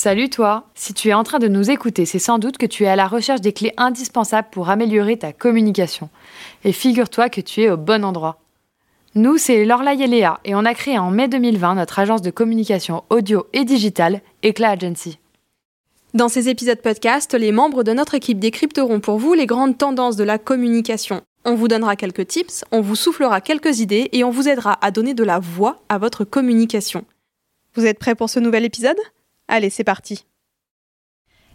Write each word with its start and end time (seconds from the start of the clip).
Salut 0.00 0.30
toi 0.30 0.68
Si 0.76 0.94
tu 0.94 1.08
es 1.08 1.12
en 1.12 1.24
train 1.24 1.40
de 1.40 1.48
nous 1.48 1.72
écouter, 1.72 2.06
c'est 2.06 2.20
sans 2.20 2.38
doute 2.38 2.56
que 2.56 2.66
tu 2.66 2.84
es 2.84 2.86
à 2.86 2.94
la 2.94 3.08
recherche 3.08 3.40
des 3.40 3.52
clés 3.52 3.72
indispensables 3.76 4.46
pour 4.52 4.70
améliorer 4.70 5.16
ta 5.16 5.32
communication. 5.32 6.08
Et 6.62 6.70
figure-toi 6.70 7.28
que 7.28 7.40
tu 7.40 7.62
es 7.62 7.70
au 7.70 7.76
bon 7.76 8.04
endroit. 8.04 8.38
Nous, 9.16 9.38
c'est 9.38 9.64
Lorla 9.64 9.94
et 9.94 10.06
Léa, 10.06 10.38
et 10.44 10.54
on 10.54 10.64
a 10.64 10.72
créé 10.72 11.00
en 11.00 11.10
mai 11.10 11.26
2020 11.26 11.74
notre 11.74 11.98
agence 11.98 12.22
de 12.22 12.30
communication 12.30 13.02
audio 13.10 13.48
et 13.52 13.64
digitale, 13.64 14.20
Eclat 14.44 14.70
Agency. 14.70 15.18
Dans 16.14 16.28
ces 16.28 16.48
épisodes 16.48 16.80
podcast, 16.80 17.34
les 17.34 17.50
membres 17.50 17.82
de 17.82 17.92
notre 17.92 18.14
équipe 18.14 18.38
décrypteront 18.38 19.00
pour 19.00 19.18
vous 19.18 19.34
les 19.34 19.46
grandes 19.46 19.78
tendances 19.78 20.14
de 20.14 20.22
la 20.22 20.38
communication. 20.38 21.22
On 21.44 21.56
vous 21.56 21.66
donnera 21.66 21.96
quelques 21.96 22.28
tips, 22.28 22.64
on 22.70 22.82
vous 22.82 22.94
soufflera 22.94 23.40
quelques 23.40 23.80
idées 23.80 24.10
et 24.12 24.22
on 24.22 24.30
vous 24.30 24.48
aidera 24.48 24.78
à 24.80 24.92
donner 24.92 25.14
de 25.14 25.24
la 25.24 25.40
voix 25.40 25.82
à 25.88 25.98
votre 25.98 26.22
communication. 26.22 27.04
Vous 27.74 27.84
êtes 27.84 27.98
prêts 27.98 28.14
pour 28.14 28.30
ce 28.30 28.38
nouvel 28.38 28.64
épisode? 28.64 28.96
Allez, 29.50 29.70
c'est 29.70 29.82
parti. 29.82 30.26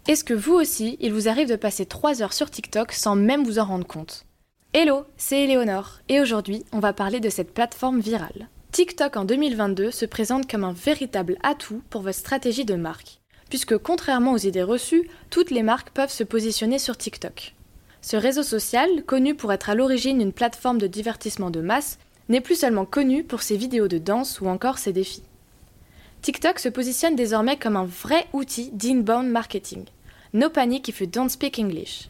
Est-ce 0.08 0.24
que 0.24 0.34
vous 0.34 0.56
aussi, 0.56 0.98
il 1.00 1.14
vous 1.14 1.30
arrive 1.30 1.48
de 1.48 1.56
passer 1.56 1.86
3 1.86 2.24
heures 2.24 2.34
sur 2.34 2.50
TikTok 2.50 2.92
sans 2.92 3.16
même 3.16 3.44
vous 3.44 3.60
en 3.60 3.66
rendre 3.66 3.86
compte? 3.86 4.26
Hello, 4.74 5.06
c'est 5.16 5.44
Éléonore 5.44 6.00
et 6.10 6.20
aujourd'hui, 6.20 6.66
on 6.72 6.80
va 6.80 6.92
parler 6.92 7.20
de 7.20 7.30
cette 7.30 7.54
plateforme 7.54 8.00
virale. 8.00 8.50
TikTok 8.72 9.16
en 9.16 9.26
2022 9.26 9.92
se 9.92 10.06
présente 10.06 10.50
comme 10.50 10.64
un 10.64 10.74
véritable 10.74 11.38
atout 11.44 11.84
pour 11.92 12.02
votre 12.02 12.18
stratégie 12.18 12.66
de 12.66 12.74
marque, 12.74 13.22
puisque 13.50 13.78
contrairement 13.78 14.32
aux 14.32 14.38
idées 14.38 14.64
reçues, 14.64 15.08
toutes 15.30 15.52
les 15.52 15.62
marques 15.62 15.92
peuvent 15.92 16.10
se 16.10 16.24
positionner 16.24 16.80
sur 16.80 16.98
TikTok. 16.98 17.54
Ce 18.02 18.18
réseau 18.18 18.42
social, 18.42 19.04
connu 19.06 19.36
pour 19.36 19.54
être 19.54 19.70
à 19.70 19.76
l'origine 19.76 20.20
une 20.20 20.34
plateforme 20.34 20.80
de 20.80 20.88
divertissement 20.88 21.52
de 21.52 21.62
masse, 21.62 22.00
n'est 22.28 22.42
plus 22.42 22.56
seulement 22.56 22.86
connu 22.86 23.24
pour 23.24 23.44
ses 23.44 23.56
vidéos 23.56 23.88
de 23.88 24.00
danse 24.00 24.42
ou 24.42 24.48
encore 24.48 24.80
ses 24.80 24.94
défis. 24.94 25.22
TikTok 26.24 26.58
se 26.58 26.70
positionne 26.70 27.18
désormais 27.18 27.58
comme 27.58 27.76
un 27.76 27.84
vrai 27.84 28.28
outil 28.32 28.72
d'inbound 28.72 29.30
marketing. 29.30 29.84
No 30.34 30.50
panic 30.50 30.88
if 30.88 31.02
you 31.02 31.06
don't 31.06 31.30
speak 31.30 31.60
English. 31.60 32.08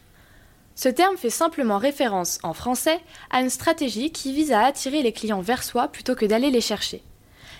Ce 0.76 0.88
terme 0.88 1.16
fait 1.16 1.30
simplement 1.30 1.78
référence, 1.78 2.38
en 2.44 2.54
français, 2.54 3.00
à 3.30 3.40
une 3.40 3.50
stratégie 3.50 4.12
qui 4.12 4.32
vise 4.32 4.52
à 4.52 4.60
attirer 4.60 5.02
les 5.02 5.12
clients 5.12 5.40
vers 5.40 5.64
soi 5.64 5.88
plutôt 5.88 6.14
que 6.14 6.26
d'aller 6.26 6.50
les 6.50 6.60
chercher. 6.60 7.02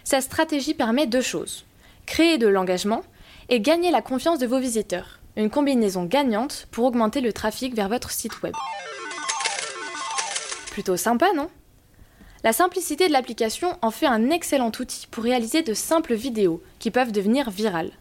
Sa 0.04 0.20
stratégie 0.20 0.74
permet 0.74 1.08
deux 1.08 1.20
choses 1.20 1.64
créer 2.06 2.38
de 2.38 2.46
l'engagement 2.46 3.02
et 3.48 3.60
gagner 3.60 3.90
la 3.90 4.02
confiance 4.02 4.38
de 4.38 4.46
vos 4.46 4.60
visiteurs. 4.60 5.18
Une 5.36 5.50
combinaison 5.50 6.04
gagnante 6.04 6.68
pour 6.70 6.84
augmenter 6.84 7.20
le 7.20 7.32
trafic 7.32 7.74
vers 7.74 7.88
votre 7.88 8.12
site 8.12 8.42
web. 8.42 8.54
Plutôt 10.70 10.96
sympa, 10.96 11.32
non? 11.34 11.50
La 12.44 12.52
simplicité 12.52 13.08
de 13.08 13.12
l'application 13.12 13.78
en 13.80 13.90
fait 13.90 14.06
un 14.06 14.28
excellent 14.28 14.70
outil 14.78 15.06
pour 15.10 15.24
réaliser 15.24 15.62
de 15.62 15.72
simples 15.72 16.14
vidéos 16.14 16.62
qui 16.78 16.90
peuvent 16.90 17.10
devenir 17.10 17.50
virales. 17.50 17.92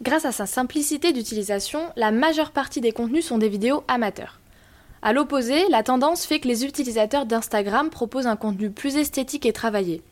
Grâce 0.00 0.24
à 0.24 0.32
sa 0.32 0.46
simplicité 0.46 1.12
d'utilisation, 1.12 1.80
la 1.94 2.10
majeure 2.10 2.52
partie 2.52 2.80
des 2.80 2.92
contenus 2.92 3.26
sont 3.26 3.36
des 3.36 3.50
vidéos 3.50 3.84
amateurs. 3.86 4.40
A 5.02 5.12
l'opposé, 5.12 5.68
la 5.68 5.82
tendance 5.82 6.24
fait 6.24 6.40
que 6.40 6.48
les 6.48 6.64
utilisateurs 6.64 7.26
d'Instagram 7.26 7.90
proposent 7.90 8.26
un 8.26 8.36
contenu 8.36 8.70
plus 8.70 8.96
esthétique 8.96 9.44
et 9.44 9.52
travaillé. 9.52 10.02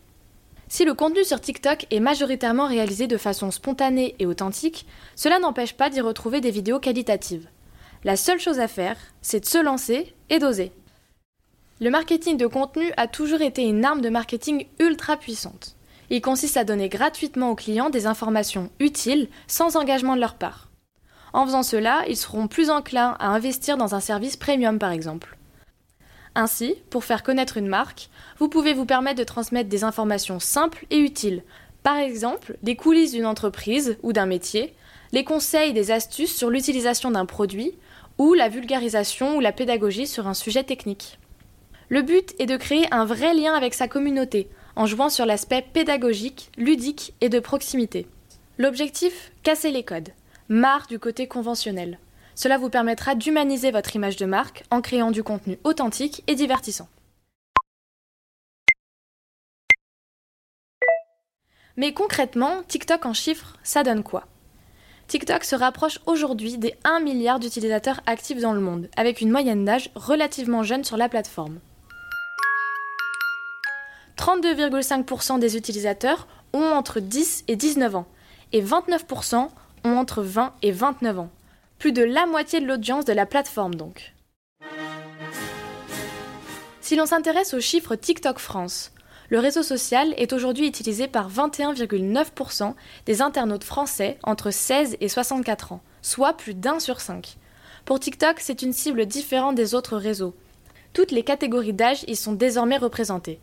Si 0.69 0.85
le 0.85 0.93
contenu 0.93 1.25
sur 1.25 1.41
TikTok 1.41 1.87
est 1.91 2.01
majoritairement 2.01 2.67
réalisé 2.67 3.07
de 3.07 3.17
façon 3.17 3.51
spontanée 3.51 4.15
et 4.19 4.27
authentique, 4.27 4.87
cela 5.17 5.39
n'empêche 5.39 5.73
pas 5.73 5.89
d'y 5.89 6.03
retrouver 6.03 6.43
des 6.43 6.51
vidéos 6.51 6.81
qualitatives. 6.81 7.49
La 8.05 8.17
seule 8.17 8.41
chose 8.41 8.61
à 8.61 8.69
faire, 8.69 8.99
c'est 9.23 9.41
de 9.41 9.47
se 9.47 9.63
lancer 9.63 10.15
et 10.29 10.39
d'oser. 10.39 10.71
Le 11.81 11.91
marketing 11.91 12.37
de 12.37 12.49
contenu 12.49 12.91
a 12.97 13.07
toujours 13.07 13.41
été 13.41 13.63
une 13.63 13.85
arme 13.85 14.01
de 14.01 14.09
marketing 14.09 14.67
ultra 14.81 15.17
puissante. 15.17 15.77
Il 16.11 16.21
consiste 16.21 16.57
à 16.57 16.65
donner 16.65 16.89
gratuitement 16.89 17.51
aux 17.51 17.55
clients 17.55 17.89
des 17.89 18.07
informations 18.07 18.71
utiles 18.81 19.29
sans 19.47 19.77
engagement 19.77 20.17
de 20.17 20.21
leur 20.21 20.35
part. 20.35 20.71
En 21.33 21.47
faisant 21.47 21.63
cela, 21.63 22.03
ils 22.09 22.17
seront 22.17 22.49
plus 22.49 22.71
enclins 22.71 23.17
à 23.21 23.29
investir 23.29 23.77
dans 23.77 23.95
un 23.95 24.01
service 24.01 24.37
premium 24.37 24.81
par 24.81 24.91
exemple. 24.91 25.39
Ainsi, 26.35 26.75
pour 26.91 27.05
faire 27.05 27.23
connaître 27.23 27.59
une 27.59 27.69
marque, 27.69 28.09
vous 28.41 28.49
pouvez 28.49 28.75
vous 28.75 28.87
permettre 28.87 29.21
de 29.21 29.25
transmettre 29.25 29.69
des 29.69 29.85
informations 29.85 30.41
simples 30.41 30.85
et 30.91 30.99
utiles, 30.99 31.45
par 31.85 31.97
exemple 31.97 32.57
des 32.65 32.75
coulisses 32.75 33.13
d'une 33.13 33.27
entreprise 33.27 33.99
ou 34.03 34.13
d'un 34.13 34.27
métier, 34.27 34.75
les 35.13 35.23
conseils 35.23 35.73
des 35.75 35.93
astuces 35.93 36.35
sur 36.35 36.51
l'utilisation 36.51 37.13
d'un 37.13 37.25
produit, 37.27 37.75
ou 38.19 38.35
la 38.35 38.49
vulgarisation 38.49 39.37
ou 39.37 39.41
la 39.41 39.53
pédagogie 39.53 40.09
sur 40.09 40.27
un 40.27 40.35
sujet 40.35 40.65
technique. 40.65 41.21
Le 41.91 42.03
but 42.03 42.35
est 42.39 42.47
de 42.47 42.59
créer 42.59 42.87
un 42.93 43.07
vrai 43.07 43.33
lien 43.33 43.55
avec 43.55 43.73
sa 43.73 43.89
communauté, 43.89 44.51
en 44.77 44.85
jouant 44.85 45.09
sur 45.09 45.25
l'aspect 45.25 45.63
pédagogique, 45.73 46.51
ludique 46.59 47.15
et 47.23 47.31
de 47.31 47.41
proximité. 47.41 48.07
L'objectif 48.59 49.33
Casser 49.43 49.71
les 49.71 49.85
codes. 49.85 50.11
Marre 50.51 50.87
du 50.87 50.99
côté 50.99 51.27
conventionnel. 51.27 51.99
Cela 52.35 52.59
vous 52.59 52.69
permettra 52.69 53.15
d'humaniser 53.15 53.71
votre 53.71 53.97
image 53.97 54.17
de 54.17 54.27
marque 54.27 54.65
en 54.71 54.83
créant 54.83 55.11
du 55.11 55.23
contenu 55.23 55.59
authentique 55.65 56.23
et 56.27 56.35
divertissant. 56.35 56.89
Mais 61.79 61.95
concrètement, 61.95 62.63
TikTok 62.69 63.07
en 63.07 63.15
chiffres, 63.15 63.57
ça 63.63 63.83
donne 63.83 64.03
quoi? 64.03 64.27
TikTok 65.07 65.43
se 65.43 65.57
rapproche 65.57 66.01
aujourd'hui 66.05 66.59
des 66.59 66.75
1 66.85 67.01
milliard 67.01 67.41
d'utilisateurs 67.41 68.01
actifs 68.07 68.41
dans 68.41 68.53
le 68.53 68.61
monde, 68.61 68.91
avec 68.97 69.23
une 69.23 69.31
moyenne 69.31 69.65
d'âge 69.65 69.91
relativement 69.95 70.63
jeune 70.63 70.85
sur 70.85 70.99
la 70.99 71.09
plateforme. 71.09 71.61
32,5% 74.19 75.39
des 75.39 75.57
utilisateurs 75.57 76.27
ont 76.53 76.73
entre 76.73 77.01
10 77.01 77.45
et 77.49 77.57
19 77.57 77.97
ans 77.97 78.07
et 78.53 78.63
29% 78.63 79.49
ont 79.85 79.97
entre 79.97 80.23
20 80.23 80.53
et 80.63 80.73
29 80.73 81.21
ans. 81.21 81.31
Plus 81.79 81.93
de 81.93 82.03
la 82.03 82.27
moitié 82.27 82.61
de 82.61 82.67
l'audience 82.67 83.05
de 83.05 83.13
la 83.13 83.27
plateforme 83.27 83.77
donc. 83.77 84.15
Si 86.81 86.97
l'on 86.97 87.07
s'intéresse 87.07 87.55
aux 87.55 87.61
chiffres 87.61 87.95
TikTok 87.95 88.39
France, 88.39 88.93
le 89.31 89.39
réseau 89.39 89.63
social 89.63 90.15
est 90.17 90.33
aujourd'hui 90.33 90.67
utilisé 90.67 91.07
par 91.07 91.31
21,9% 91.31 92.75
des 93.07 93.23
internautes 93.23 93.65
français 93.65 94.19
entre 94.25 94.51
16 94.51 94.97
et 95.01 95.09
64 95.09 95.73
ans, 95.73 95.83
soit 96.03 96.33
plus 96.33 96.55
d'un 96.55 96.81
sur 96.81 97.01
cinq. 97.01 97.37
Pour 97.85 98.01
TikTok, 98.01 98.41
c'est 98.41 98.63
une 98.63 98.73
cible 98.73 99.07
différente 99.07 99.55
des 99.55 99.75
autres 99.75 99.97
réseaux. 99.97 100.35
Toutes 100.95 101.13
les 101.13 101.23
catégories 101.23 101.75
d'âge 101.75 102.05
y 102.09 102.17
sont 102.17 102.33
désormais 102.33 102.79
représentées. 102.79 103.39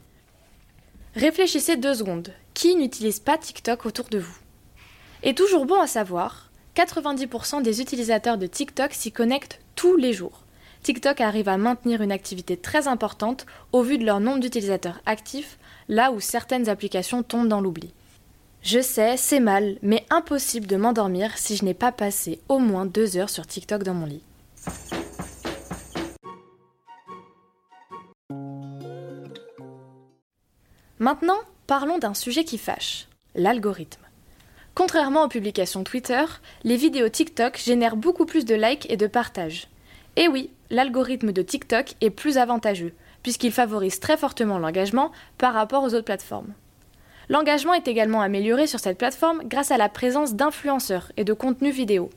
Réfléchissez 1.15 1.77
deux 1.77 1.93
secondes. 1.93 2.33
Qui 2.53 2.75
n'utilise 2.75 3.21
pas 3.21 3.37
TikTok 3.37 3.85
autour 3.85 4.09
de 4.09 4.17
vous? 4.17 4.37
Et 5.23 5.33
toujours 5.33 5.65
bon 5.65 5.79
à 5.79 5.87
savoir, 5.87 6.51
90% 6.75 7.61
des 7.61 7.79
utilisateurs 7.79 8.37
de 8.37 8.47
TikTok 8.47 8.91
s'y 8.93 9.13
connectent 9.13 9.61
tous 9.75 9.95
les 9.95 10.11
jours. 10.11 10.43
TikTok 10.83 11.21
arrive 11.21 11.47
à 11.47 11.55
maintenir 11.55 12.01
une 12.01 12.11
activité 12.11 12.57
très 12.57 12.89
importante 12.89 13.45
au 13.71 13.81
vu 13.81 13.97
de 13.97 14.05
leur 14.05 14.19
nombre 14.19 14.41
d'utilisateurs 14.41 14.99
actifs, 15.05 15.57
là 15.87 16.11
où 16.11 16.19
certaines 16.19 16.67
applications 16.67 17.23
tombent 17.23 17.47
dans 17.47 17.61
l'oubli. 17.61 17.93
Je 18.61 18.81
sais, 18.81 19.15
c'est 19.15 19.39
mal, 19.39 19.77
mais 19.81 20.05
impossible 20.09 20.67
de 20.67 20.75
m'endormir 20.75 21.37
si 21.37 21.55
je 21.55 21.63
n'ai 21.63 21.73
pas 21.73 21.93
passé 21.93 22.39
au 22.49 22.59
moins 22.59 22.85
deux 22.85 23.15
heures 23.15 23.29
sur 23.29 23.47
TikTok 23.47 23.83
dans 23.83 23.93
mon 23.93 24.05
lit. 24.05 24.23
Maintenant, 30.99 31.39
parlons 31.67 31.97
d'un 31.97 32.13
sujet 32.13 32.45
qui 32.45 32.57
fâche, 32.57 33.07
l'algorithme. 33.35 34.01
Contrairement 34.75 35.23
aux 35.23 35.27
publications 35.27 35.83
Twitter, 35.83 36.23
les 36.63 36.77
vidéos 36.77 37.09
TikTok 37.09 37.57
génèrent 37.57 37.97
beaucoup 37.97 38.25
plus 38.25 38.45
de 38.45 38.55
likes 38.55 38.89
et 38.89 38.95
de 38.95 39.07
partages. 39.07 39.67
Et 40.15 40.29
oui, 40.29 40.51
l'algorithme 40.69 41.33
de 41.33 41.41
TikTok 41.41 41.95
est 41.99 42.11
plus 42.11 42.37
avantageux, 42.37 42.93
puisqu'il 43.23 43.51
favorise 43.51 43.99
très 43.99 44.15
fortement 44.15 44.57
l'engagement 44.57 45.11
par 45.37 45.53
rapport 45.53 45.83
aux 45.83 45.93
autres 45.93 46.05
plateformes. 46.05 46.53
L'engagement 47.27 47.73
est 47.73 47.89
également 47.89 48.21
amélioré 48.21 48.65
sur 48.65 48.79
cette 48.79 48.97
plateforme 48.97 49.43
grâce 49.43 49.71
à 49.71 49.77
la 49.77 49.89
présence 49.89 50.35
d'influenceurs 50.35 51.11
et 51.17 51.25
de 51.25 51.33
contenus 51.33 51.75
vidéo. 51.75 52.09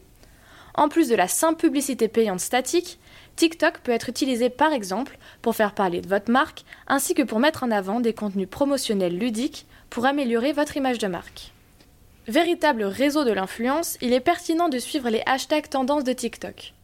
En 0.75 0.88
plus 0.88 1.08
de 1.08 1.16
la 1.16 1.26
simple 1.26 1.60
publicité 1.60 2.06
payante 2.06 2.38
statique, 2.38 3.00
TikTok 3.38 3.79
peut 3.85 3.93
être 3.93 4.08
utilisé 4.08 4.50
par 4.50 4.73
exemple 4.73 5.17
pour 5.43 5.55
faire 5.55 5.73
parler 5.73 6.00
de 6.00 6.08
votre 6.08 6.29
marque, 6.29 6.64
ainsi 6.88 7.14
que 7.14 7.23
pour 7.23 7.38
mettre 7.38 7.62
en 7.62 7.70
avant 7.70 8.00
des 8.00 8.12
contenus 8.12 8.49
promotionnels 8.50 9.17
ludiques 9.17 9.64
pour 9.90 10.06
améliorer 10.06 10.52
votre 10.52 10.76
image 10.76 10.99
de 10.99 11.06
marque. 11.06 11.52
Véritable 12.26 12.82
réseau 12.82 13.23
de 13.25 13.31
l'influence, 13.31 13.96
il 14.00 14.12
est 14.12 14.19
pertinent 14.19 14.69
de 14.69 14.81
suivre 14.81 15.08
les 15.08 15.23
hashtags 15.25 15.69
tendances 15.69 16.02
de 16.02 16.12
TikTok. 16.12 16.75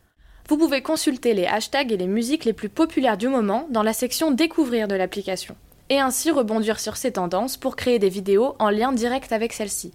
Vous 0.48 0.56
pouvez 0.56 0.80
consulter 0.80 1.34
les 1.34 1.46
hashtags 1.46 1.90
et 1.90 1.96
les 1.96 2.06
musiques 2.06 2.44
les 2.44 2.52
plus 2.52 2.68
populaires 2.68 3.18
du 3.18 3.26
moment 3.26 3.66
dans 3.70 3.82
la 3.82 3.92
section 3.92 4.30
Découvrir 4.30 4.86
de 4.86 4.94
l'application, 4.94 5.56
et 5.88 5.98
ainsi 5.98 6.30
rebondir 6.30 6.78
sur 6.78 6.96
ces 6.96 7.14
tendances 7.14 7.56
pour 7.56 7.74
créer 7.74 7.98
des 7.98 8.08
vidéos 8.08 8.54
en 8.60 8.70
lien 8.70 8.92
direct 8.92 9.32
avec 9.32 9.52
celles-ci. 9.54 9.92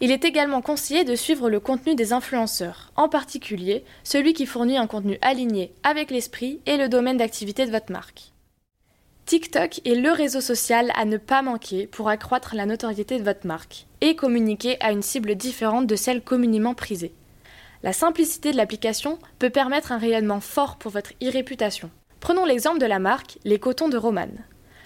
Il 0.00 0.10
est 0.10 0.24
également 0.24 0.60
conseillé 0.60 1.04
de 1.04 1.14
suivre 1.14 1.48
le 1.48 1.60
contenu 1.60 1.94
des 1.94 2.12
influenceurs, 2.12 2.92
en 2.96 3.08
particulier 3.08 3.84
celui 4.02 4.32
qui 4.32 4.46
fournit 4.46 4.76
un 4.76 4.86
contenu 4.86 5.18
aligné 5.22 5.72
avec 5.82 6.10
l'esprit 6.10 6.60
et 6.66 6.76
le 6.76 6.88
domaine 6.88 7.16
d'activité 7.16 7.64
de 7.64 7.70
votre 7.70 7.92
marque. 7.92 8.32
TikTok 9.26 9.80
est 9.86 9.94
le 9.94 10.10
réseau 10.10 10.42
social 10.42 10.92
à 10.96 11.06
ne 11.06 11.16
pas 11.16 11.40
manquer 11.40 11.86
pour 11.86 12.08
accroître 12.08 12.54
la 12.54 12.66
notoriété 12.66 13.18
de 13.18 13.24
votre 13.24 13.46
marque 13.46 13.86
et 14.00 14.16
communiquer 14.16 14.76
à 14.80 14.92
une 14.92 15.02
cible 15.02 15.34
différente 15.34 15.86
de 15.86 15.96
celle 15.96 16.22
communément 16.22 16.74
prisée. 16.74 17.14
La 17.82 17.92
simplicité 17.92 18.52
de 18.52 18.56
l'application 18.56 19.18
peut 19.38 19.50
permettre 19.50 19.92
un 19.92 19.98
rayonnement 19.98 20.40
fort 20.40 20.76
pour 20.76 20.90
votre 20.90 21.12
e-réputation. 21.22 21.90
Prenons 22.20 22.44
l'exemple 22.44 22.80
de 22.80 22.86
la 22.86 22.98
marque 22.98 23.38
Les 23.44 23.58
Cotons 23.58 23.88
de 23.88 23.96
Romane. 23.96 24.44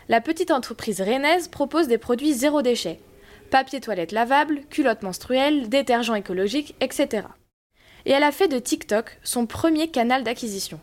La 0.09 0.21
petite 0.21 0.51
entreprise 0.51 1.01
rennaise 1.01 1.49
propose 1.49 1.89
des 1.89 1.99
produits 1.99 2.33
zéro 2.33 2.63
déchet 2.63 3.01
papier 3.49 3.81
toilette 3.81 4.13
lavable, 4.13 4.61
culottes 4.71 5.03
menstruelles, 5.03 5.69
détergents 5.69 6.15
écologiques, 6.15 6.75
etc. 6.81 7.27
Et 8.07 8.13
elle 8.13 8.23
a 8.23 8.33
fait 8.33 8.49
de 8.49 8.59
TikTok 8.59 9.19
son 9.23 9.47
premier 9.47 9.89
canal 9.89 10.25
d'acquisition. 10.25 10.81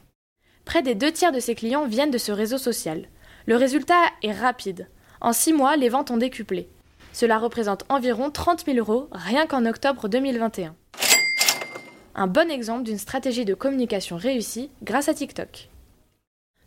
Près 0.66 0.82
des 0.82 0.96
deux 0.96 1.12
tiers 1.12 1.32
de 1.32 1.40
ses 1.40 1.56
clients 1.56 1.86
viennent 1.86 2.12
de 2.12 2.18
ce 2.18 2.32
réseau 2.32 2.58
social. 2.58 3.08
Le 3.46 3.56
résultat 3.56 4.02
est 4.24 4.32
rapide. 4.32 4.90
En 5.22 5.32
six 5.32 5.54
mois, 5.54 5.78
les 5.78 5.90
ventes 5.90 6.12
ont 6.12 6.18
décuplé. 6.18 6.68
Cela 7.14 7.38
représente 7.38 7.86
environ 7.90 8.30
30 8.30 8.66
000 8.66 8.78
euros 8.78 9.08
rien 9.12 9.46
qu'en 9.46 9.66
octobre 9.66 10.10
2021. 10.10 10.76
Un 12.16 12.28
bon 12.28 12.50
exemple 12.50 12.84
d'une 12.84 12.98
stratégie 12.98 13.46
de 13.46 13.54
communication 13.54 14.18
réussie 14.18 14.72
grâce 14.84 15.10
à 15.10 15.14
TikTok. 15.14 15.70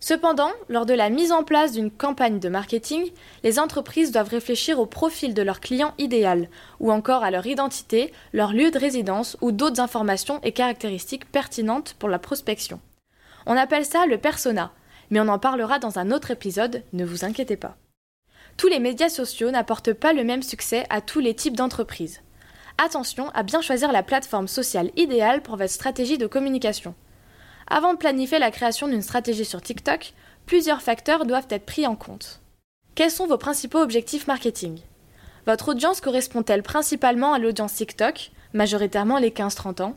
Cependant, 0.00 0.52
lors 0.68 0.86
de 0.86 0.94
la 0.94 1.10
mise 1.10 1.32
en 1.32 1.42
place 1.42 1.72
d'une 1.72 1.90
campagne 1.90 2.38
de 2.38 2.48
marketing, 2.48 3.10
les 3.42 3.58
entreprises 3.58 4.12
doivent 4.12 4.28
réfléchir 4.28 4.78
au 4.78 4.86
profil 4.86 5.34
de 5.34 5.42
leur 5.42 5.58
client 5.58 5.92
idéal, 5.98 6.48
ou 6.78 6.92
encore 6.92 7.24
à 7.24 7.32
leur 7.32 7.46
identité, 7.46 8.12
leur 8.32 8.52
lieu 8.52 8.70
de 8.70 8.78
résidence 8.78 9.36
ou 9.40 9.50
d'autres 9.50 9.80
informations 9.80 10.40
et 10.44 10.52
caractéristiques 10.52 11.30
pertinentes 11.30 11.96
pour 11.98 12.08
la 12.08 12.20
prospection. 12.20 12.80
On 13.46 13.56
appelle 13.56 13.84
ça 13.84 14.06
le 14.06 14.18
persona, 14.18 14.72
mais 15.10 15.20
on 15.20 15.28
en 15.28 15.38
parlera 15.40 15.80
dans 15.80 15.98
un 15.98 16.12
autre 16.12 16.30
épisode, 16.30 16.82
ne 16.92 17.04
vous 17.04 17.24
inquiétez 17.24 17.56
pas. 17.56 17.76
Tous 18.56 18.68
les 18.68 18.78
médias 18.78 19.08
sociaux 19.08 19.50
n'apportent 19.50 19.92
pas 19.92 20.12
le 20.12 20.22
même 20.22 20.42
succès 20.42 20.86
à 20.90 21.00
tous 21.00 21.20
les 21.20 21.34
types 21.34 21.56
d'entreprises. 21.56 22.20
Attention 22.76 23.30
à 23.30 23.42
bien 23.42 23.62
choisir 23.62 23.90
la 23.90 24.04
plateforme 24.04 24.46
sociale 24.46 24.92
idéale 24.96 25.42
pour 25.42 25.56
votre 25.56 25.72
stratégie 25.72 26.18
de 26.18 26.28
communication. 26.28 26.94
Avant 27.70 27.92
de 27.92 27.98
planifier 27.98 28.38
la 28.38 28.50
création 28.50 28.88
d'une 28.88 29.02
stratégie 29.02 29.44
sur 29.44 29.60
TikTok, 29.60 30.14
plusieurs 30.46 30.80
facteurs 30.80 31.26
doivent 31.26 31.46
être 31.50 31.66
pris 31.66 31.86
en 31.86 31.96
compte. 31.96 32.40
Quels 32.94 33.10
sont 33.10 33.26
vos 33.26 33.36
principaux 33.36 33.80
objectifs 33.80 34.26
marketing? 34.26 34.80
Votre 35.46 35.68
audience 35.68 36.00
correspond-elle 36.00 36.62
principalement 36.62 37.34
à 37.34 37.38
l'audience 37.38 37.74
TikTok, 37.74 38.30
majoritairement 38.54 39.18
les 39.18 39.30
15-30 39.30 39.82
ans? 39.82 39.96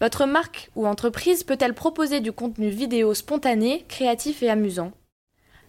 Votre 0.00 0.26
marque 0.26 0.70
ou 0.76 0.86
entreprise 0.86 1.42
peut-elle 1.42 1.74
proposer 1.74 2.20
du 2.20 2.32
contenu 2.32 2.68
vidéo 2.68 3.14
spontané, 3.14 3.84
créatif 3.88 4.42
et 4.42 4.50
amusant? 4.50 4.92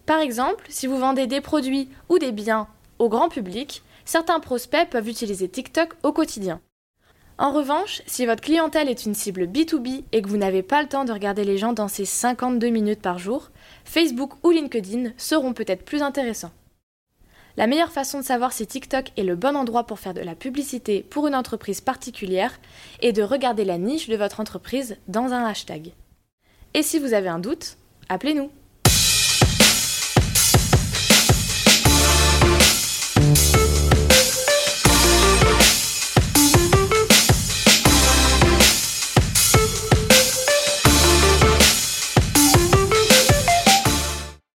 Par 0.06 0.20
exemple, 0.20 0.66
si 0.68 0.86
vous 0.86 0.98
vendez 0.98 1.26
des 1.26 1.40
produits 1.40 1.88
ou 2.08 2.18
des 2.18 2.32
biens 2.32 2.68
au 3.00 3.08
grand 3.08 3.28
public, 3.28 3.82
certains 4.04 4.38
prospects 4.38 4.88
peuvent 4.88 5.08
utiliser 5.08 5.48
TikTok 5.48 5.94
au 6.04 6.12
quotidien. 6.12 6.60
En 7.36 7.50
revanche, 7.50 8.00
si 8.06 8.26
votre 8.26 8.42
clientèle 8.42 8.88
est 8.88 9.06
une 9.06 9.14
cible 9.14 9.46
B2B 9.46 10.04
et 10.12 10.22
que 10.22 10.28
vous 10.28 10.36
n'avez 10.36 10.62
pas 10.62 10.80
le 10.82 10.88
temps 10.88 11.04
de 11.04 11.12
regarder 11.12 11.42
les 11.42 11.58
gens 11.58 11.72
dans 11.72 11.88
ces 11.88 12.04
52 12.04 12.68
minutes 12.68 13.02
par 13.02 13.18
jour, 13.18 13.50
Facebook 13.84 14.34
ou 14.44 14.50
LinkedIn 14.50 15.10
seront 15.16 15.52
peut-être 15.52 15.84
plus 15.84 16.02
intéressants. 16.02 16.52
La 17.56 17.66
meilleure 17.66 17.90
façon 17.90 18.20
de 18.20 18.24
savoir 18.24 18.52
si 18.52 18.66
TikTok 18.68 19.10
est 19.16 19.24
le 19.24 19.34
bon 19.34 19.56
endroit 19.56 19.84
pour 19.84 19.98
faire 19.98 20.14
de 20.14 20.20
la 20.20 20.36
publicité 20.36 21.02
pour 21.02 21.26
une 21.26 21.34
entreprise 21.34 21.80
particulière 21.80 22.60
est 23.00 23.12
de 23.12 23.22
regarder 23.22 23.64
la 23.64 23.78
niche 23.78 24.08
de 24.08 24.16
votre 24.16 24.38
entreprise 24.38 24.96
dans 25.08 25.32
un 25.32 25.44
hashtag. 25.44 25.92
Et 26.72 26.84
si 26.84 27.00
vous 27.00 27.14
avez 27.14 27.28
un 27.28 27.40
doute, 27.40 27.78
appelez-nous. 28.08 28.50